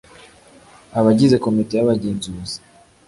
abagize 0.99 1.35
Komite 1.45 1.73
y 1.75 1.83
Abagenzuzi 1.83 2.57